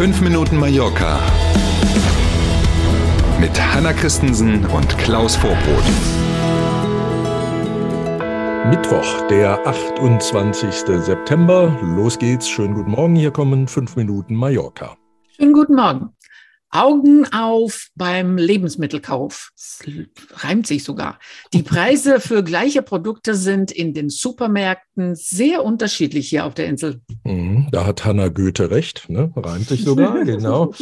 5 0.00 0.22
Minuten 0.22 0.56
Mallorca 0.56 1.20
mit 3.38 3.50
Hanna 3.60 3.92
Christensen 3.92 4.64
und 4.64 4.96
Klaus 4.96 5.36
Vorbrot. 5.36 5.84
Mittwoch, 8.70 9.28
der 9.28 9.58
28. 9.66 10.74
September. 11.04 11.78
Los 11.82 12.18
geht's. 12.18 12.48
Schönen 12.48 12.72
guten 12.72 12.92
Morgen. 12.92 13.14
Hier 13.14 13.30
kommen 13.30 13.68
5 13.68 13.96
Minuten 13.96 14.36
Mallorca. 14.36 14.96
Schönen 15.36 15.52
guten 15.52 15.74
Morgen. 15.74 16.16
Augen 16.70 17.26
auf 17.32 17.88
beim 17.96 18.36
Lebensmittelkauf. 18.36 19.50
Das 19.54 19.80
reimt 20.42 20.66
sich 20.66 20.84
sogar. 20.84 21.18
Die 21.52 21.62
Preise 21.62 22.20
für 22.20 22.44
gleiche 22.44 22.82
Produkte 22.82 23.34
sind 23.34 23.72
in 23.72 23.92
den 23.92 24.08
Supermärkten 24.08 25.16
sehr 25.16 25.64
unterschiedlich 25.64 26.28
hier 26.28 26.44
auf 26.46 26.54
der 26.54 26.66
Insel. 26.66 27.00
Mhm, 27.24 27.68
da 27.72 27.86
hat 27.86 28.04
Hanna 28.04 28.28
Goethe 28.28 28.70
recht, 28.70 29.08
ne? 29.08 29.32
reimt 29.36 29.68
sich 29.68 29.84
sogar, 29.84 30.24
genau. 30.24 30.72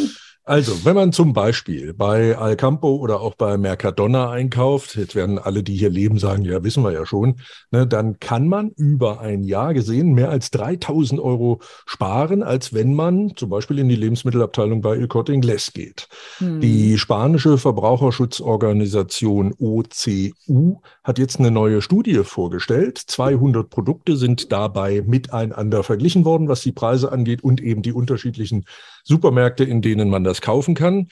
Also, 0.48 0.86
wenn 0.86 0.96
man 0.96 1.12
zum 1.12 1.34
Beispiel 1.34 1.92
bei 1.92 2.34
Alcampo 2.34 2.96
oder 2.96 3.20
auch 3.20 3.34
bei 3.34 3.58
Mercadona 3.58 4.30
einkauft, 4.30 4.96
jetzt 4.96 5.14
werden 5.14 5.38
alle, 5.38 5.62
die 5.62 5.76
hier 5.76 5.90
leben, 5.90 6.18
sagen, 6.18 6.42
ja, 6.46 6.64
wissen 6.64 6.82
wir 6.82 6.90
ja 6.90 7.04
schon, 7.04 7.36
ne, 7.70 7.86
dann 7.86 8.18
kann 8.18 8.48
man 8.48 8.70
über 8.70 9.20
ein 9.20 9.42
Jahr 9.42 9.74
gesehen 9.74 10.14
mehr 10.14 10.30
als 10.30 10.50
3000 10.52 11.20
Euro 11.20 11.60
sparen, 11.84 12.42
als 12.42 12.72
wenn 12.72 12.94
man 12.94 13.36
zum 13.36 13.50
Beispiel 13.50 13.78
in 13.78 13.90
die 13.90 13.96
Lebensmittelabteilung 13.96 14.80
bei 14.80 14.96
Il 14.96 15.06
Corte 15.06 15.34
Inglés 15.34 15.74
geht. 15.74 16.08
Hm. 16.38 16.62
Die 16.62 16.96
spanische 16.96 17.58
Verbraucherschutzorganisation 17.58 19.52
OCU 19.58 20.80
hat 21.04 21.18
jetzt 21.18 21.40
eine 21.40 21.50
neue 21.50 21.82
Studie 21.82 22.22
vorgestellt. 22.24 22.96
200 22.96 23.68
Produkte 23.68 24.16
sind 24.16 24.50
dabei 24.50 25.02
miteinander 25.06 25.82
verglichen 25.82 26.24
worden, 26.24 26.48
was 26.48 26.62
die 26.62 26.72
Preise 26.72 27.12
angeht 27.12 27.44
und 27.44 27.60
eben 27.60 27.82
die 27.82 27.92
unterschiedlichen 27.92 28.64
Supermärkte, 29.04 29.64
in 29.64 29.82
denen 29.82 30.10
man 30.10 30.24
das 30.24 30.37
kaufen 30.42 30.74
kann. 30.74 31.08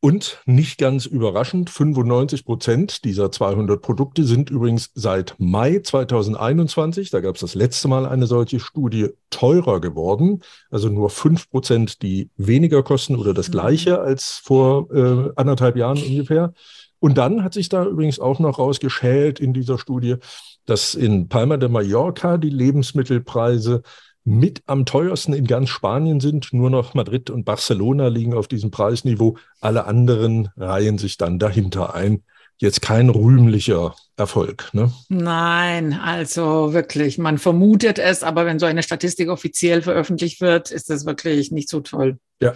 Und 0.00 0.40
nicht 0.46 0.78
ganz 0.78 1.06
überraschend, 1.06 1.70
95 1.70 2.44
Prozent 2.44 3.04
dieser 3.04 3.32
200 3.32 3.82
Produkte 3.82 4.22
sind 4.22 4.48
übrigens 4.48 4.92
seit 4.94 5.34
Mai 5.38 5.80
2021, 5.80 7.10
da 7.10 7.18
gab 7.18 7.34
es 7.34 7.40
das 7.40 7.56
letzte 7.56 7.88
Mal 7.88 8.06
eine 8.06 8.28
solche 8.28 8.60
Studie, 8.60 9.08
teurer 9.30 9.80
geworden. 9.80 10.44
Also 10.70 10.88
nur 10.88 11.10
fünf 11.10 11.50
Prozent, 11.50 12.00
die 12.02 12.30
weniger 12.36 12.84
kosten 12.84 13.16
oder 13.16 13.34
das 13.34 13.50
gleiche 13.50 13.94
mhm. 13.94 13.98
als 13.98 14.40
vor 14.44 14.88
äh, 14.92 15.32
anderthalb 15.34 15.76
Jahren 15.76 16.00
ungefähr. 16.00 16.52
Und 17.00 17.18
dann 17.18 17.42
hat 17.42 17.54
sich 17.54 17.68
da 17.68 17.84
übrigens 17.84 18.20
auch 18.20 18.38
noch 18.38 18.60
rausgeschält 18.60 19.40
in 19.40 19.52
dieser 19.52 19.78
Studie, 19.78 20.16
dass 20.64 20.94
in 20.94 21.28
Palma 21.28 21.56
de 21.56 21.68
Mallorca 21.68 22.38
die 22.38 22.50
Lebensmittelpreise 22.50 23.82
mit 24.28 24.62
am 24.66 24.84
teuersten 24.84 25.32
in 25.32 25.46
ganz 25.46 25.70
Spanien 25.70 26.20
sind. 26.20 26.52
Nur 26.52 26.70
noch 26.70 26.94
Madrid 26.94 27.30
und 27.30 27.44
Barcelona 27.44 28.08
liegen 28.08 28.34
auf 28.34 28.46
diesem 28.46 28.70
Preisniveau. 28.70 29.38
Alle 29.60 29.86
anderen 29.86 30.50
reihen 30.56 30.98
sich 30.98 31.16
dann 31.16 31.38
dahinter 31.38 31.94
ein. 31.94 32.22
Jetzt 32.58 32.82
kein 32.82 33.08
rühmlicher 33.08 33.94
Erfolg. 34.16 34.70
Ne? 34.72 34.92
Nein, 35.08 35.92
also 35.94 36.72
wirklich, 36.72 37.16
man 37.16 37.38
vermutet 37.38 37.98
es, 37.98 38.22
aber 38.22 38.46
wenn 38.46 38.58
so 38.58 38.66
eine 38.66 38.82
Statistik 38.82 39.28
offiziell 39.28 39.80
veröffentlicht 39.80 40.40
wird, 40.40 40.72
ist 40.72 40.90
das 40.90 41.06
wirklich 41.06 41.52
nicht 41.52 41.68
so 41.68 41.80
toll. 41.80 42.18
Ja. 42.42 42.54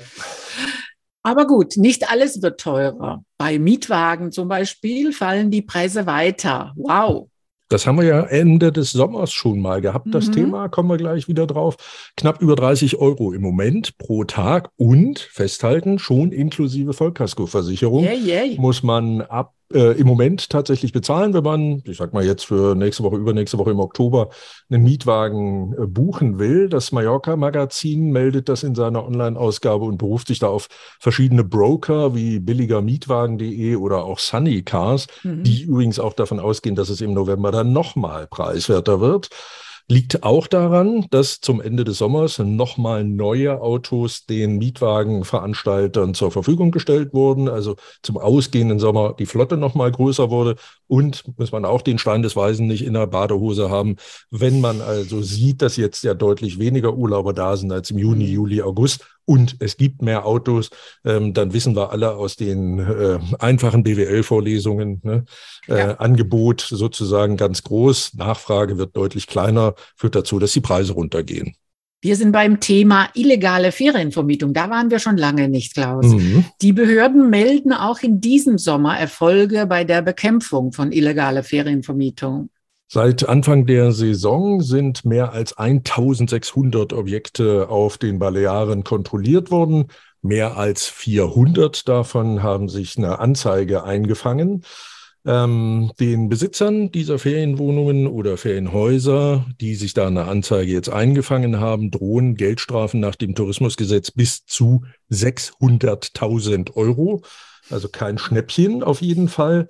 Aber 1.22 1.46
gut, 1.46 1.76
nicht 1.76 2.10
alles 2.10 2.42
wird 2.42 2.60
teurer. 2.60 3.24
Bei 3.38 3.58
Mietwagen 3.60 4.32
zum 4.32 4.48
Beispiel 4.48 5.12
fallen 5.12 5.52
die 5.52 5.62
Preise 5.62 6.04
weiter. 6.04 6.72
Wow. 6.76 7.28
Das 7.72 7.86
haben 7.86 7.96
wir 7.96 8.04
ja 8.04 8.20
Ende 8.24 8.70
des 8.70 8.90
Sommers 8.90 9.32
schon 9.32 9.60
mal 9.60 9.80
gehabt, 9.80 10.08
das 10.10 10.26
mhm. 10.26 10.32
Thema, 10.32 10.68
kommen 10.68 10.90
wir 10.90 10.98
gleich 10.98 11.26
wieder 11.26 11.46
drauf. 11.46 11.76
Knapp 12.18 12.42
über 12.42 12.54
30 12.54 12.98
Euro 12.98 13.32
im 13.32 13.40
Moment 13.40 13.96
pro 13.96 14.24
Tag 14.24 14.68
und 14.76 15.20
festhalten, 15.20 15.98
schon 15.98 16.32
inklusive 16.32 16.92
Vollkaskoversicherung 16.92 18.04
yeah, 18.04 18.44
yeah. 18.44 18.60
muss 18.60 18.82
man 18.82 19.22
ab 19.22 19.54
äh, 19.74 19.92
im 19.92 20.06
Moment 20.06 20.50
tatsächlich 20.50 20.92
bezahlen, 20.92 21.34
wenn 21.34 21.44
man, 21.44 21.82
ich 21.84 21.96
sag 21.96 22.12
mal 22.12 22.24
jetzt 22.24 22.46
für 22.46 22.74
nächste 22.74 23.02
Woche, 23.02 23.16
übernächste 23.16 23.58
Woche 23.58 23.70
im 23.70 23.80
Oktober 23.80 24.30
einen 24.70 24.82
Mietwagen 24.82 25.74
äh, 25.74 25.86
buchen 25.86 26.38
will. 26.38 26.68
Das 26.68 26.92
Mallorca-Magazin 26.92 28.10
meldet 28.10 28.48
das 28.48 28.62
in 28.62 28.74
seiner 28.74 29.04
Online-Ausgabe 29.04 29.84
und 29.84 29.98
beruft 29.98 30.28
sich 30.28 30.38
da 30.38 30.48
auf 30.48 30.68
verschiedene 31.00 31.44
Broker 31.44 32.14
wie 32.14 32.40
billigermietwagen.de 32.40 33.76
oder 33.76 34.04
auch 34.04 34.18
Sunny 34.18 34.62
Cars, 34.62 35.06
mhm. 35.22 35.42
die 35.42 35.62
übrigens 35.62 35.98
auch 35.98 36.12
davon 36.12 36.40
ausgehen, 36.40 36.76
dass 36.76 36.88
es 36.88 37.00
im 37.00 37.14
November 37.14 37.50
dann 37.50 37.72
nochmal 37.72 38.26
preiswerter 38.26 39.00
wird. 39.00 39.28
Liegt 39.88 40.22
auch 40.22 40.46
daran, 40.46 41.06
dass 41.10 41.40
zum 41.40 41.60
Ende 41.60 41.84
des 41.84 41.98
Sommers 41.98 42.38
nochmal 42.38 43.04
neue 43.04 43.60
Autos 43.60 44.26
den 44.26 44.58
Mietwagenveranstaltern 44.58 46.14
zur 46.14 46.30
Verfügung 46.30 46.70
gestellt 46.70 47.12
wurden. 47.12 47.48
Also 47.48 47.76
zum 48.02 48.16
ausgehenden 48.16 48.78
Sommer 48.78 49.14
die 49.18 49.26
Flotte 49.26 49.56
nochmal 49.56 49.90
größer 49.92 50.30
wurde. 50.30 50.56
Und 50.86 51.24
muss 51.38 51.52
man 51.52 51.64
auch 51.64 51.82
den 51.82 51.98
Stein 51.98 52.22
des 52.22 52.36
Weisen 52.36 52.66
nicht 52.66 52.84
in 52.84 52.94
der 52.94 53.06
Badehose 53.06 53.70
haben. 53.70 53.96
Wenn 54.30 54.60
man 54.60 54.80
also 54.80 55.22
sieht, 55.22 55.62
dass 55.62 55.76
jetzt 55.76 56.04
ja 56.04 56.14
deutlich 56.14 56.58
weniger 56.58 56.94
Urlauber 56.94 57.32
da 57.32 57.56
sind 57.56 57.72
als 57.72 57.90
im 57.90 57.98
Juni, 57.98 58.26
mhm. 58.26 58.32
Juli, 58.32 58.62
August, 58.62 59.04
und 59.24 59.56
es 59.60 59.76
gibt 59.76 60.02
mehr 60.02 60.26
Autos, 60.26 60.70
ähm, 61.04 61.34
dann 61.34 61.52
wissen 61.52 61.76
wir 61.76 61.90
alle 61.90 62.14
aus 62.14 62.36
den 62.36 62.78
äh, 62.78 63.18
einfachen 63.38 63.82
BWL-Vorlesungen, 63.82 65.00
ne? 65.02 65.24
äh, 65.68 65.78
ja. 65.78 65.94
Angebot 65.96 66.60
sozusagen 66.60 67.36
ganz 67.36 67.62
groß, 67.62 68.14
Nachfrage 68.14 68.78
wird 68.78 68.96
deutlich 68.96 69.26
kleiner, 69.26 69.74
führt 69.96 70.14
dazu, 70.14 70.38
dass 70.38 70.52
die 70.52 70.60
Preise 70.60 70.92
runtergehen. 70.92 71.54
Wir 72.04 72.16
sind 72.16 72.32
beim 72.32 72.58
Thema 72.58 73.10
illegale 73.14 73.70
Ferienvermietung. 73.70 74.52
Da 74.52 74.68
waren 74.68 74.90
wir 74.90 74.98
schon 74.98 75.16
lange 75.16 75.48
nicht, 75.48 75.74
Klaus. 75.74 76.04
Mhm. 76.04 76.44
Die 76.60 76.72
Behörden 76.72 77.30
melden 77.30 77.72
auch 77.72 78.00
in 78.00 78.20
diesem 78.20 78.58
Sommer 78.58 78.98
Erfolge 78.98 79.66
bei 79.66 79.84
der 79.84 80.02
Bekämpfung 80.02 80.72
von 80.72 80.90
illegaler 80.90 81.44
Ferienvermietung. 81.44 82.50
Seit 82.94 83.26
Anfang 83.26 83.64
der 83.64 83.92
Saison 83.92 84.60
sind 84.60 85.06
mehr 85.06 85.32
als 85.32 85.56
1600 85.56 86.92
Objekte 86.92 87.70
auf 87.70 87.96
den 87.96 88.18
Balearen 88.18 88.84
kontrolliert 88.84 89.50
worden. 89.50 89.86
Mehr 90.20 90.58
als 90.58 90.88
400 90.88 91.88
davon 91.88 92.42
haben 92.42 92.68
sich 92.68 92.98
eine 92.98 93.18
Anzeige 93.18 93.84
eingefangen. 93.84 94.62
Ähm, 95.24 95.92
den 96.00 96.28
Besitzern 96.28 96.92
dieser 96.92 97.18
Ferienwohnungen 97.18 98.08
oder 98.08 98.36
Ferienhäuser, 98.36 99.46
die 99.58 99.74
sich 99.74 99.94
da 99.94 100.08
eine 100.08 100.26
Anzeige 100.26 100.70
jetzt 100.70 100.90
eingefangen 100.90 101.60
haben, 101.60 101.90
drohen 101.90 102.34
Geldstrafen 102.34 103.00
nach 103.00 103.14
dem 103.14 103.34
Tourismusgesetz 103.34 104.10
bis 104.10 104.44
zu 104.44 104.84
600.000 105.10 106.76
Euro. 106.76 107.22
Also 107.70 107.88
kein 107.88 108.18
Schnäppchen 108.18 108.82
auf 108.82 109.00
jeden 109.00 109.28
Fall. 109.28 109.68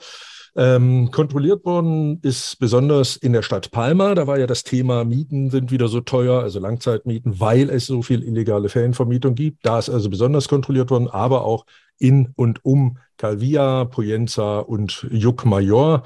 Ähm, 0.55 1.11
kontrolliert 1.11 1.65
worden 1.65 2.19
ist 2.21 2.59
besonders 2.59 3.17
in 3.17 3.33
der 3.33 3.43
Stadt 3.43 3.71
Palma. 3.71 4.15
Da 4.15 4.27
war 4.27 4.39
ja 4.39 4.47
das 4.47 4.65
Thema, 4.65 5.05
Mieten 5.05 5.51
sind 5.51 5.71
wieder 5.71 5.89
so 5.89 6.01
teuer, 6.01 6.43
also 6.43 6.61
Langzeitmieten, 6.61 7.41
weil 7.41 7.71
es 7.71 7.87
so 7.87 8.03
viel 8.03 8.23
illegale 8.23 8.69
Ferienvermietung 8.69 9.35
gibt. 9.35 9.65
Da 9.65 9.79
ist 9.79 9.89
also 9.89 10.11
besonders 10.11 10.49
kontrolliert 10.49 10.91
worden, 10.91 11.09
aber 11.09 11.45
auch 11.45 11.65
in 12.03 12.33
und 12.37 12.65
um 12.65 12.99
Calvia, 13.17 13.85
Poyenza 13.85 14.59
und 14.59 15.07
Juckmajor. 15.11 16.03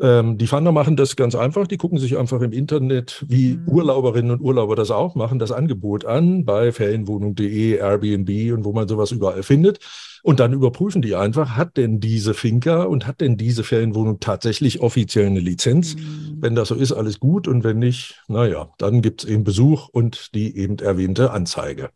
Ähm, 0.00 0.36
die 0.36 0.46
Fahnder 0.46 0.70
machen 0.70 0.96
das 0.96 1.16
ganz 1.16 1.34
einfach. 1.34 1.66
Die 1.66 1.78
gucken 1.78 1.98
sich 1.98 2.18
einfach 2.18 2.42
im 2.42 2.52
Internet, 2.52 3.24
wie 3.26 3.56
mhm. 3.56 3.68
Urlauberinnen 3.68 4.32
und 4.32 4.40
Urlauber 4.42 4.76
das 4.76 4.90
auch 4.90 5.14
machen, 5.14 5.38
das 5.38 5.50
Angebot 5.50 6.04
an 6.04 6.44
bei 6.44 6.70
ferienwohnung.de, 6.70 7.78
Airbnb 7.78 8.52
und 8.52 8.64
wo 8.64 8.72
man 8.72 8.86
sowas 8.86 9.12
überall 9.12 9.42
findet. 9.42 9.78
Und 10.22 10.40
dann 10.40 10.52
überprüfen 10.52 11.00
die 11.00 11.14
einfach, 11.14 11.56
hat 11.56 11.78
denn 11.78 12.00
diese 12.00 12.34
Finca 12.34 12.82
und 12.82 13.06
hat 13.06 13.22
denn 13.22 13.38
diese 13.38 13.64
Ferienwohnung 13.64 14.20
tatsächlich 14.20 14.80
offiziell 14.80 15.26
eine 15.26 15.40
Lizenz? 15.40 15.96
Mhm. 15.96 16.36
Wenn 16.40 16.54
das 16.54 16.68
so 16.68 16.74
ist, 16.74 16.92
alles 16.92 17.18
gut. 17.18 17.48
Und 17.48 17.64
wenn 17.64 17.78
nicht, 17.78 18.22
naja, 18.28 18.68
dann 18.76 19.00
gibt 19.00 19.24
es 19.24 19.30
eben 19.30 19.42
Besuch 19.42 19.88
und 19.88 20.34
die 20.34 20.54
eben 20.58 20.78
erwähnte 20.80 21.30
Anzeige. 21.30 21.90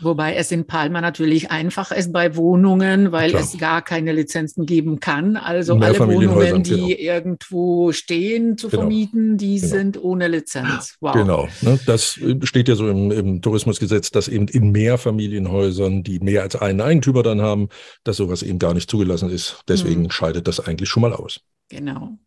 Wobei 0.00 0.34
es 0.34 0.50
in 0.50 0.66
Palma 0.66 1.00
natürlich 1.00 1.50
einfach 1.50 1.90
ist 1.92 2.12
bei 2.12 2.34
Wohnungen, 2.36 3.12
weil 3.12 3.30
Klar. 3.30 3.42
es 3.42 3.58
gar 3.58 3.82
keine 3.82 4.12
Lizenzen 4.12 4.64
geben 4.64 4.98
kann. 4.98 5.36
Also 5.36 5.74
alle 5.74 5.98
Wohnungen, 5.98 6.62
die 6.62 6.70
genau. 6.70 6.86
irgendwo 6.88 7.92
stehen 7.92 8.56
zu 8.56 8.68
genau. 8.68 8.82
vermieten, 8.82 9.36
die 9.36 9.56
genau. 9.56 9.68
sind 9.68 10.02
ohne 10.02 10.28
Lizenz. 10.28 10.96
Wow. 11.00 11.12
Genau. 11.12 11.48
Ne? 11.60 11.78
Das 11.86 12.18
steht 12.42 12.68
ja 12.68 12.76
so 12.76 12.88
im, 12.88 13.10
im, 13.10 13.42
Tourismusgesetz, 13.42 14.10
dass 14.10 14.28
eben 14.28 14.48
in 14.48 14.70
Mehrfamilienhäusern, 14.70 16.02
die 16.02 16.18
mehr 16.20 16.42
als 16.42 16.56
einen 16.56 16.80
Eigentümer 16.80 17.22
dann 17.22 17.42
haben, 17.42 17.68
dass 18.04 18.16
sowas 18.16 18.42
eben 18.42 18.58
gar 18.58 18.74
nicht 18.74 18.90
zugelassen 18.90 19.30
ist. 19.30 19.62
Deswegen 19.68 20.04
hm. 20.04 20.10
scheidet 20.10 20.48
das 20.48 20.60
eigentlich 20.60 20.88
schon 20.88 21.02
mal 21.02 21.12
aus. 21.12 21.40
Genau. 21.68 22.18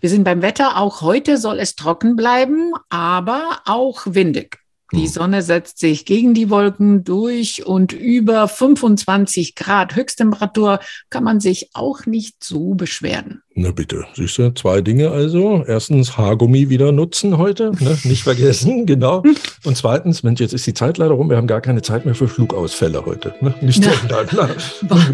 Wir 0.00 0.08
sind 0.08 0.24
beim 0.24 0.40
Wetter. 0.40 0.78
Auch 0.78 1.00
heute 1.00 1.36
soll 1.36 1.58
es 1.58 1.74
trocken 1.74 2.16
bleiben, 2.16 2.72
aber 2.90 3.60
auch 3.64 4.02
windig. 4.06 4.63
Die 4.94 5.06
hm. 5.06 5.08
Sonne 5.08 5.42
setzt 5.42 5.78
sich 5.78 6.04
gegen 6.04 6.34
die 6.34 6.50
Wolken 6.50 7.02
durch 7.02 7.66
und 7.66 7.92
über 7.92 8.46
25 8.46 9.56
Grad 9.56 9.96
Höchsttemperatur 9.96 10.78
kann 11.10 11.24
man 11.24 11.40
sich 11.40 11.70
auch 11.74 12.06
nicht 12.06 12.44
so 12.44 12.74
beschweren. 12.74 13.43
Na 13.56 13.70
bitte, 13.70 14.04
siehst 14.14 14.38
du, 14.38 14.52
zwei 14.52 14.80
Dinge 14.80 15.12
also. 15.12 15.62
Erstens 15.64 16.18
Haargummi 16.18 16.70
wieder 16.70 16.90
nutzen 16.90 17.38
heute, 17.38 17.70
ne? 17.78 17.96
nicht 18.02 18.24
vergessen, 18.24 18.84
genau. 18.86 19.22
Und 19.62 19.76
zweitens, 19.76 20.24
Mensch, 20.24 20.40
jetzt 20.40 20.54
ist 20.54 20.66
die 20.66 20.74
Zeit 20.74 20.98
leider 20.98 21.14
rum, 21.14 21.30
wir 21.30 21.36
haben 21.36 21.46
gar 21.46 21.60
keine 21.60 21.80
Zeit 21.80 22.04
mehr 22.04 22.16
für 22.16 22.26
Flugausfälle 22.26 23.06
heute. 23.06 23.32
Ne? 23.40 23.54
Nicht 23.60 23.88
Na. 24.10 24.26
Na, 24.32 24.50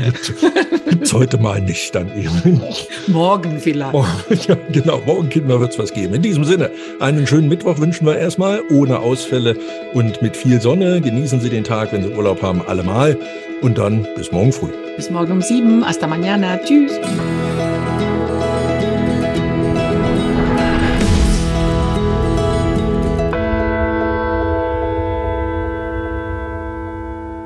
gibt's 0.89 1.13
heute 1.13 1.37
mal 1.37 1.61
nicht 1.61 1.95
dann 1.95 2.09
eben. 2.17 2.63
Morgen 3.09 3.59
vielleicht. 3.59 3.93
Morgen, 3.93 4.09
ja, 4.49 4.57
genau, 4.73 5.03
morgen 5.05 5.29
Kinder 5.29 5.61
wird 5.61 5.73
es 5.73 5.79
was 5.79 5.93
geben. 5.93 6.15
In 6.15 6.23
diesem 6.23 6.45
Sinne, 6.45 6.71
einen 6.99 7.27
schönen 7.27 7.49
Mittwoch 7.49 7.79
wünschen 7.79 8.07
wir 8.07 8.17
erstmal, 8.17 8.63
ohne 8.71 9.01
Ausfälle 9.01 9.55
und 9.93 10.23
mit 10.23 10.35
viel 10.35 10.63
Sonne. 10.63 11.03
Genießen 11.03 11.43
Sie 11.43 11.51
den 11.51 11.65
Tag, 11.65 11.93
wenn 11.93 12.05
Sie 12.05 12.11
Urlaub 12.11 12.41
haben, 12.41 12.63
allemal. 12.67 13.19
Und 13.61 13.77
dann 13.77 14.07
bis 14.17 14.33
morgen 14.33 14.53
früh. 14.53 14.71
Bis 14.97 15.11
morgen 15.11 15.33
um 15.33 15.43
sieben. 15.43 15.87
Hasta 15.87 16.07
mañana. 16.07 16.59
Tschüss. 16.65 16.99